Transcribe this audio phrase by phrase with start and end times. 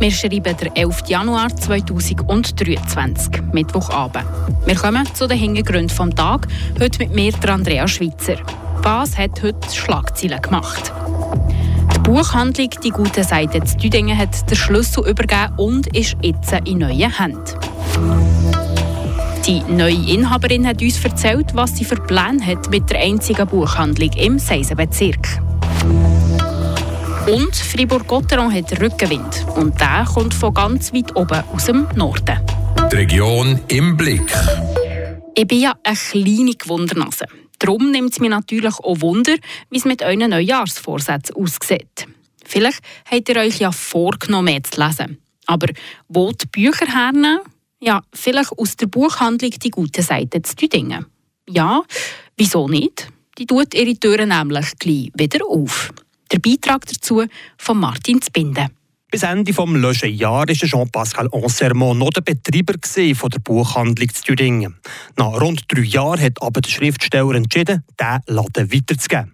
[0.00, 1.02] Wir schreiben den 11.
[1.08, 4.24] Januar 2023, Mittwochabend.
[4.64, 8.36] Wir kommen zu den Hintergründen des Tages, heute mit mir, Andrea Schweitzer.
[8.82, 10.90] Was hat heute Schlagzeilen gemacht?
[11.94, 16.78] Die Buchhandlung «Die gute Seite» zu Düdingen hat den Schlüssel übergeben und ist jetzt in
[16.78, 17.44] neuen Händen.
[19.46, 24.12] Die neue Inhaberin hat uns erzählt, was sie für Pläne hat mit der einzigen Buchhandlung
[24.14, 25.39] im Seisenbezirk.
[27.30, 29.46] Und Fribourg-Gotteron hat Rückenwind.
[29.54, 32.40] Und der kommt von ganz weit oben aus dem Norden.
[32.90, 34.34] Die Region im Blick.
[35.36, 37.26] Ich bin ja eine kleine Gewundernase.
[37.60, 39.36] Darum nimmt es mich natürlich auch Wunder,
[39.70, 42.08] wie es mit euren Neujahrsvorsätzen aussieht.
[42.44, 45.18] Vielleicht habt ihr euch ja vorgenommen, mehr zu lesen.
[45.46, 45.68] Aber
[46.08, 47.42] wo die Bücher hernehmen?
[47.80, 51.06] Ja, vielleicht aus der Buchhandlung «Die gute Seite» zu Düdingen.
[51.48, 51.82] Ja,
[52.36, 53.06] wieso nicht?
[53.38, 55.92] Die tut ihre Türen nämlich gleich wieder auf.
[56.40, 57.24] Beitrag dazu
[57.58, 58.68] von Martin Zbinden.
[59.10, 62.74] Bis Ende des letzten Jahres war Jean-Pascal Ansermont noch der Betreiber
[63.28, 64.76] der Buchhandlung zu Thüringen.
[65.16, 69.32] Nach rund drei Jahren hat aber der Schriftsteller entschieden, diesen Laden weiterzugeben.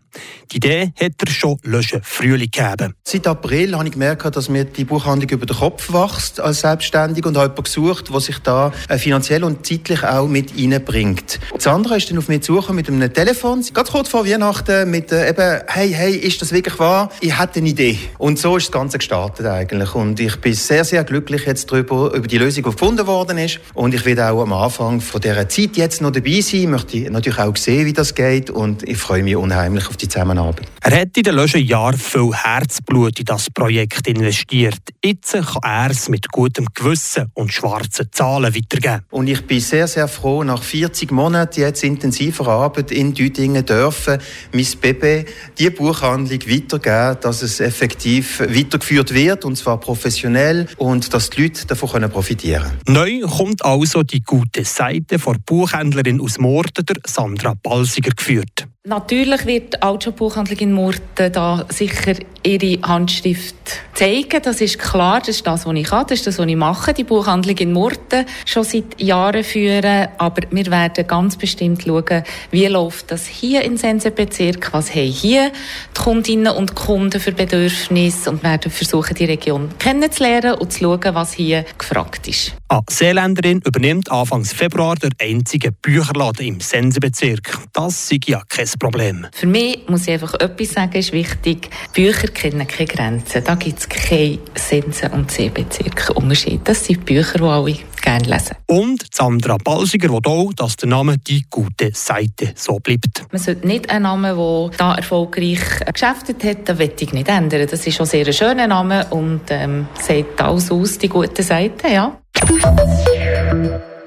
[0.53, 2.95] Die Idee hat er schon letzten Frühling gegeben.
[3.05, 7.27] Seit April habe ich gemerkt, dass mir die Buchhandlung über den Kopf wächst als Selbstständig
[7.27, 11.41] und habe jemanden gesucht, der sich da äh, finanziell und zeitlich auch mit reinbringt.
[11.55, 15.13] Das andere ist dann auf mich zu mit einem Telefon, ganz kurz vor Weihnachten, mit
[15.13, 17.11] äh, eben, hey, hey, ist das wirklich wahr?
[17.21, 17.99] Ich hätte eine Idee.
[18.19, 19.95] Und so ist das Ganze gestartet eigentlich.
[19.95, 23.61] Und ich bin sehr, sehr glücklich jetzt darüber, über die Lösung, die gefunden worden ist.
[23.75, 27.11] Und ich werde auch am Anfang von dieser Zeit jetzt noch dabei sein, Ich möchte
[27.11, 30.67] natürlich auch sehen, wie das geht und ich freue mich unheimlich auf die Zusammenarbeit.
[30.81, 34.81] Er hat in den letzten Jahren viel Herzblut in das Projekt investiert.
[35.05, 39.03] Jetzt kann er es mit gutem Gewissen und schwarzen Zahlen weitergeben.
[39.11, 44.19] Und ich bin sehr, sehr froh, nach 40 Monaten jetzt intensiver Arbeit in Düdingen dürfen,
[44.53, 45.27] mein Baby
[45.59, 51.67] die Buchhandlung weitergeben, dass es effektiv weitergeführt wird, und zwar professionell, und dass die Leute
[51.67, 53.21] davon profitieren können.
[53.21, 58.67] Neu kommt also die gute Seite von Buchhändlerin aus Morden, Sandra Balsiger, geführt.
[58.89, 62.15] Natürlich wird die Altshop-Buchhandlung in Murten da sicher
[62.45, 63.57] ihre Handschrift
[63.95, 64.41] zeigen.
[64.41, 66.95] Das ist klar, das ist das, was ich kann, das ist das, was ich mache,
[66.95, 70.07] die Buchhandlung in Murten schon seit Jahren führen.
[70.19, 75.51] Aber wir werden ganz bestimmt schauen, wie läuft das hier in Sensenbezirk, was haben hier
[75.51, 81.15] die Kundinnen und Kunden für Bedürfnisse und werden versuchen, die Region kennenzulernen und zu schauen,
[81.15, 82.55] was hier gefragt ist.
[82.69, 87.59] Eine Seeländerin übernimmt Anfang Februar der einzige Bücherladen im Sensenbezirk.
[87.73, 89.27] Das ist ja kein Problem.
[89.33, 91.69] Für mich muss ich einfach etwas sagen, ist wichtig.
[91.93, 93.43] Bücher kennen keine Grenzen.
[93.45, 96.61] Da gibt es keine Sensen- und Seebezirke Unterschied.
[96.65, 98.57] Das sind Bücher, die alle gerne lesen.
[98.67, 103.25] Und Sandra Balsiger will auch, dass der Name «Die gute Seite» so bleibt.
[103.31, 105.61] Man sollte nicht einen Namen, der da erfolgreich
[105.93, 107.67] geschäftet hat, den ich nicht ändern.
[107.69, 111.89] Das ist schon sehr ein schöner Name und ähm, sieht alles aus, «Die gute Seite»,
[111.89, 112.17] ja.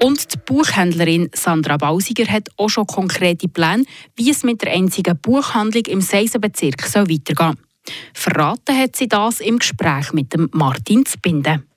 [0.02, 3.84] Und die Buchhändlerin Sandra Bausiger hat auch schon konkrete Pläne,
[4.16, 7.94] wie es mit der einzigen Buchhandlung im Seisenbezirk weitergehen soll.
[8.14, 11.69] Verraten hat sie das im Gespräch mit dem Martin Zbinden.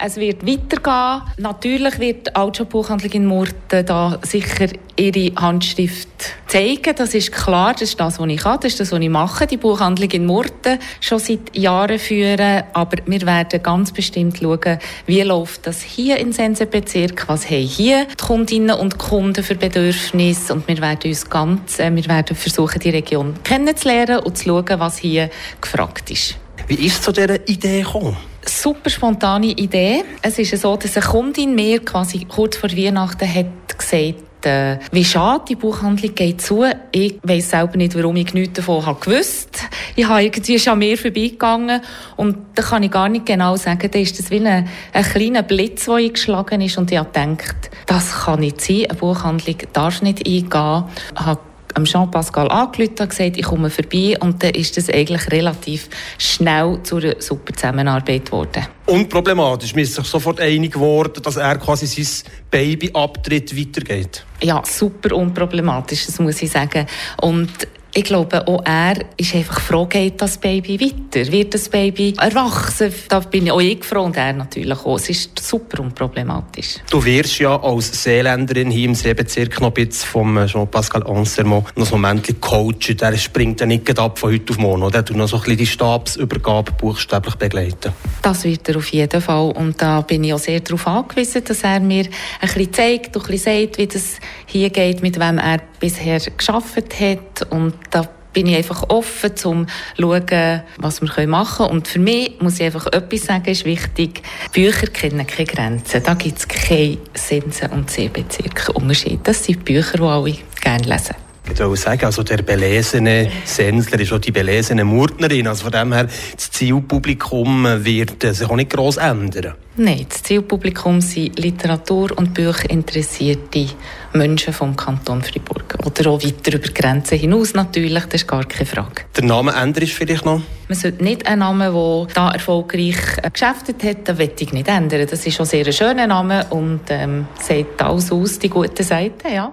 [0.00, 1.22] Es wird weitergehen.
[1.38, 6.08] Natürlich wird die Altshop-Buchhandlung in Murten da sicher ihre Handschrift
[6.46, 6.94] zeigen.
[6.94, 9.48] Das ist klar, das ist das, was ich kann, das ist das, was ich mache,
[9.48, 12.62] die Buchhandlung in Murten schon seit Jahren führen.
[12.74, 18.04] Aber wir werden ganz bestimmt schauen, wie läuft das hier in Sensenbezirk, was haben hier
[18.04, 22.78] die Kundinnen und Kunden für Bedürfnisse und wir werden uns ganz, äh, wir werden versuchen,
[22.78, 25.28] die Region kennenzulernen und zu schauen, was hier
[25.60, 26.36] gefragt ist.
[26.68, 28.16] Wie ist zu dieser Idee gekommen?
[28.44, 30.04] Super spontane Idee.
[30.22, 35.04] Es ist so, dass eine Kundin mir quasi kurz vor Weihnachten hat gesagt, äh, wie
[35.04, 36.64] schade, die Buchhandlung geht zu.
[36.92, 39.64] Ich weiss selber nicht, warum ich nichts davon habe gewusst.
[39.96, 41.80] Ich habe irgendwie schon mehr vorbeigegangen
[42.16, 45.42] und da kann ich gar nicht genau sagen, da ist das wie ein, ein kleiner
[45.42, 50.02] Blitz, der eingeschlagen ist und ich habe gedacht, das kann nicht sein, eine Buchhandlung darf
[50.02, 50.42] nicht eingehen.
[50.44, 51.40] Ich habe
[51.84, 54.16] Jean-Pascal angerufen und gesagt, ich komme vorbei.
[54.20, 58.66] Und dann ist das eigentlich relativ schnell zu einer super Zusammenarbeit geworden.
[58.86, 59.74] Unproblematisch.
[59.74, 64.24] Man ist sich sofort einig geworden, dass er quasi sein Babyabtritt weitergeht.
[64.40, 66.86] Ja, super unproblematisch, das muss ich sagen.
[67.20, 67.50] Und
[67.94, 71.32] ich glaube, auch er ist einfach froh, geht das Baby weiter?
[71.32, 72.92] Wird das Baby erwachsen?
[73.08, 74.96] Da bin auch ich froh und er natürlich auch.
[74.96, 76.76] Es ist super unproblematisch.
[76.90, 81.86] Du wirst ja als Seeländerin hier im Seebezirk noch ein bisschen vom Jean-Pascal Ansermont noch
[81.86, 82.96] so ein Moment coachen.
[82.96, 84.82] Der springt ja nicht ab von heute auf morgen.
[84.82, 85.02] Oder?
[85.02, 87.92] Du noch so ein bisschen die Stabsübergabe buchstäblich begleiten.
[88.22, 89.50] Das wird er auf jeden Fall.
[89.52, 93.24] Und da bin ich auch sehr darauf angewiesen, dass er mir ein bisschen zeigt und
[93.24, 97.50] ein bisschen sagt, wie das hier geht, mit wem er bisher geschafft hat.
[97.50, 101.70] Und da bin ich einfach offen, um zu schauen, was wir machen können.
[101.70, 104.22] Und für mich muss ich einfach etwas sagen, ist wichtig.
[104.52, 106.02] Bücher kennen keine Grenzen.
[106.02, 109.20] Da gibt es keine Sensen- und Sehbezirke Unterschied.
[109.24, 111.27] Das sind Bücher, die alle gerne lesen.
[111.56, 115.48] Würde sagen, also der belesene Sensler ist auch die belesene Murtnerin.
[115.48, 119.54] Also von dem her, das Zielpublikum wird sich auch nicht gross ändern.
[119.76, 123.66] Nein, das Zielpublikum sind Literatur- und Bücherinteressierte
[124.12, 125.76] Menschen vom Kanton Fribourg.
[125.84, 129.02] Oder auch weiter über Grenzen hinaus natürlich, das ist gar keine Frage.
[129.16, 130.40] Der Name ändert ist vielleicht noch?
[130.68, 134.68] Man sollte nicht einen Namen, der da erfolgreich äh, geschäftet hat, den möchte ich nicht
[134.68, 135.06] ändern.
[135.08, 139.32] Das ist schon sehr ein schöner Name und ähm, sagt alles aus, die guten Seiten,
[139.32, 139.52] ja.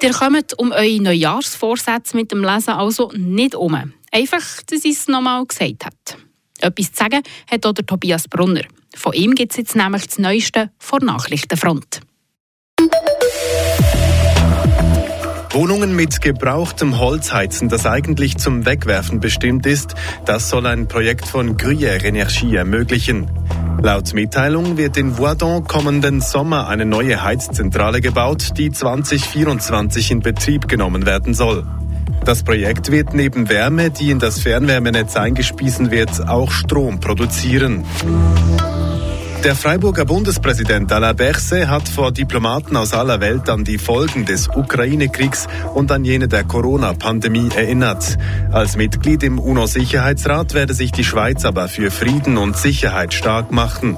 [0.00, 3.92] Ihr kommt um eure Neujahrsvorsätze mit dem Lesen also nicht um.
[4.12, 5.96] Einfach, dass ich es nochmal gesagt habe.
[6.60, 8.62] Etwas zu sagen hat auch der Tobias Brunner.
[8.94, 12.00] Von ihm gibt es jetzt nämlich das Neueste vor Nachrichtenfront.
[15.50, 19.94] Wohnungen mit gebrauchtem Holz heizen, das eigentlich zum Wegwerfen bestimmt ist,
[20.24, 23.28] das soll ein Projekt von Gruyère Energie ermöglichen.
[23.80, 30.66] Laut Mitteilung wird in Voidon kommenden Sommer eine neue Heizzentrale gebaut, die 2024 in Betrieb
[30.66, 31.64] genommen werden soll.
[32.24, 37.84] Das Projekt wird neben Wärme, die in das Fernwärmenetz eingespiesen wird, auch Strom produzieren.
[39.44, 44.48] Der Freiburger Bundespräsident Alain Berset hat vor Diplomaten aus aller Welt an die Folgen des
[44.48, 48.18] Ukraine-Kriegs und an jene der Corona-Pandemie erinnert.
[48.50, 53.96] Als Mitglied im UNO-Sicherheitsrat werde sich die Schweiz aber für Frieden und Sicherheit stark machen.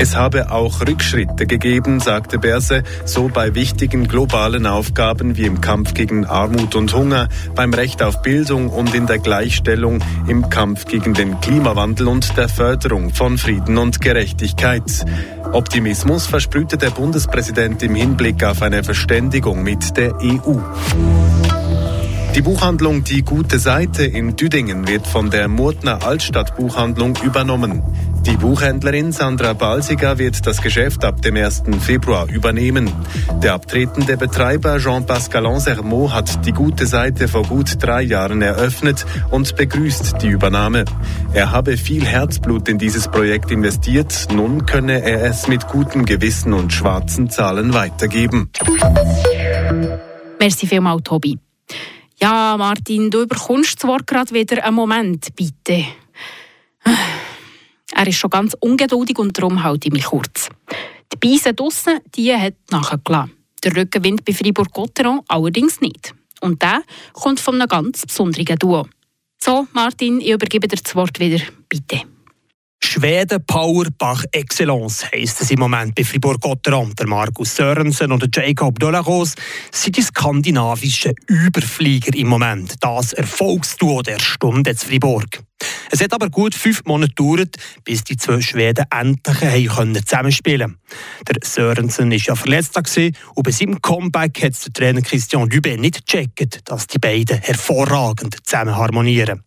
[0.00, 5.94] Es habe auch Rückschritte gegeben, sagte Berse, so bei wichtigen globalen Aufgaben wie im Kampf
[5.94, 11.14] gegen Armut und Hunger, beim Recht auf Bildung und in der Gleichstellung, im Kampf gegen
[11.14, 14.63] den Klimawandel und der Förderung von Frieden und Gerechtigkeit.
[15.52, 20.56] Optimismus versprühte der Bundespräsident im Hinblick auf eine Verständigung mit der EU.
[22.34, 27.82] Die Buchhandlung Die Gute Seite in Düdingen wird von der Murtner Altstadt Buchhandlung übernommen.
[28.26, 31.64] Die Buchhändlerin Sandra Balsiger wird das Geschäft ab dem 1.
[31.80, 32.90] Februar übernehmen.
[33.42, 39.54] Der abtretende Betreiber Jean-Pascal Ansermot hat die gute Seite vor gut drei Jahren eröffnet und
[39.56, 40.86] begrüßt die Übernahme.
[41.34, 44.28] Er habe viel Herzblut in dieses Projekt investiert.
[44.32, 48.50] Nun könne er es mit gutem Gewissen und schwarzen Zahlen weitergeben.
[50.38, 51.38] Merci vielmals, Tobi.
[52.20, 54.64] Ja, Martin, du überkommst Wort gerade wieder.
[54.64, 55.84] Einen Moment, bitte.
[57.94, 60.48] Er ist schon ganz ungeduldig und darum halte ich mich kurz.
[61.12, 63.32] Die Beise draussen, die hat nachgelassen.
[63.62, 66.14] Der Rückenwind bei Fribourg-Gotteron allerdings nicht.
[66.40, 66.82] Und der
[67.12, 68.86] kommt von einem ganz besonderen Duo.
[69.38, 71.42] So, Martin, ich übergebe dir das Wort wieder.
[71.68, 72.02] Bitte.
[72.84, 76.94] Schweden Power par Excellence heisst es im Moment bei Fribourg-Gotteron.
[76.94, 79.34] Der Markus Sörensen und der Jacob Dolagos
[79.72, 82.74] sind die skandinavischen Überflieger im Moment.
[82.80, 85.42] Das Erfolgsduo der Stunde zu Fribourg.
[85.90, 89.70] Es hat aber gut fünf Monate gedauert, bis die zwei Schweden endlich
[90.04, 91.24] zusammenspielen konnten.
[91.26, 92.78] Der Sörensen war ja verletzt
[93.34, 98.36] und bei seinem Comeback hat der Trainer Christian Dubé nicht gecheckt, dass die beiden hervorragend
[98.44, 99.42] zusammen harmonieren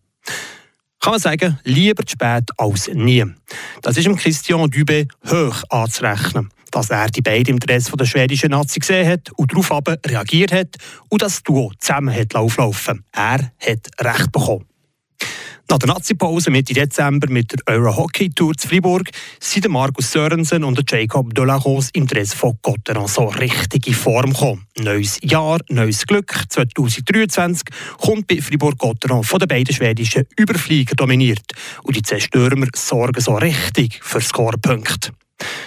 [1.00, 3.24] kann man sagen, lieber zu spät als nie.
[3.82, 8.50] Das ist dem Christian Dubé hoch anzurechnen, dass er die beiden im Dress der schwedischen
[8.50, 9.70] Nazi gesehen hat und darauf
[10.06, 10.76] reagiert hat
[11.08, 13.04] und das Duo zusammen hat auflaufen.
[13.12, 14.66] Er hat recht bekommen.
[15.70, 21.34] Nach der Nazi-Pause Mitte Dezember mit der Euro-Hockey-Tour zu Fribourg sind Markus Sörensen und Jacob
[21.34, 24.66] Delachos im Dress von Gotteron so richtig in Form gekommen.
[24.78, 26.32] Neues Jahr, neues Glück.
[26.48, 31.44] 2023 kommt bei Fribourg-Gotteron von den beiden schwedischen Überflieger dominiert.
[31.82, 35.12] Und die Zerstörmer sorgen so richtig für Scorepunkte.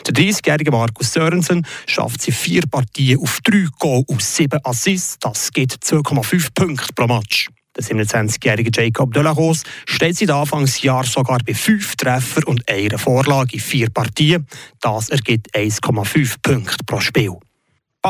[0.08, 5.20] Der 30-jährige Markus Sörensen schafft sie vier Partien auf drei Goal aus sieben Assists.
[5.20, 7.50] Das gibt 2,5 Punkte pro Match.
[7.76, 13.60] Der 27-jährige Jacob Delagos steht seit Anfangsjahr sogar bei fünf Treffer und einer Vorlage in
[13.60, 14.46] vier Partien.
[14.82, 17.38] Das ergibt 1,5 Punkte pro Spiel.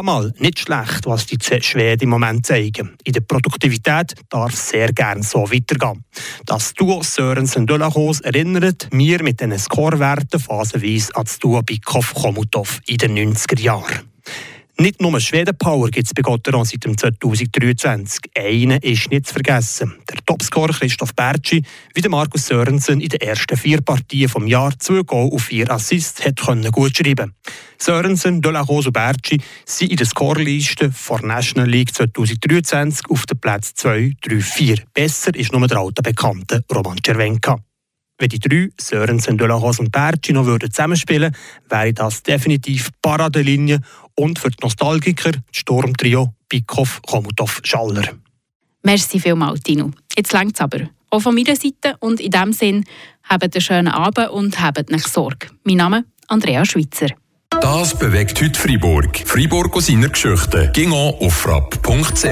[0.01, 2.95] Mal nicht schlecht, was die Schweden im Moment zeigen.
[3.03, 6.05] In der Produktivität darf es sehr gerne so weitergehen.
[6.45, 12.97] Das Duo Sörensen Delachos erinnert mir mit den Scorewerten phasenweise an das Duo Bikov-Komutov in
[12.97, 14.10] den 90er Jahren.
[14.81, 18.19] Nicht nur Schweden-Power gibt es bei Gotteron seit 2023.
[18.35, 19.93] Einen ist nicht zu vergessen.
[20.09, 21.61] Der Topscorer Christoph Bertschi,
[21.93, 25.69] wie der Markus Sörensen in den ersten vier Partien vom Jahr zwei Goal und vier
[25.69, 27.35] Assists hat können gut schreiben.
[27.77, 33.75] Sörensen, Delacroix und Bertschi sind in der Scoreliste der National League 2023 auf den Platz
[33.75, 34.77] 2, 3, 4.
[34.95, 37.59] Besser ist nur der alte Bekannte Roman Cervenka.
[38.21, 43.79] Wenn die drei, Sörensen, Delachos und Bertschi, noch zusammenspielen würden, wäre das definitiv Paradelinie
[44.13, 48.03] und für die Nostalgiker das Sturmtrio Bikoff, Komutov, Schaller.
[48.83, 49.89] Merci vielmals, Tino.
[50.15, 50.81] Jetzt längt es aber.
[51.09, 52.85] Auch von meiner Seite und in diesem Sinn,
[53.23, 55.47] habt einen schönen Abend und habt nicht Sorge.
[55.63, 57.07] Mein Name Andrea Schweitzer.
[57.59, 59.17] Das bewegt heute Freiburg.
[59.25, 60.69] Freiburg aus seiner Geschichte.
[60.73, 62.23] Ging auf frapp.ch.